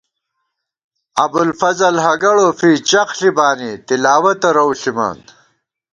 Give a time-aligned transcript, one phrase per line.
[1.23, 5.17] ابُوالفضل ہگَڑ اوفی چغ ݪی بانی تلاوَتہ رَؤ ݪِمان